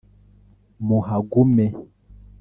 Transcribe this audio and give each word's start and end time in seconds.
muhagume 0.87 1.65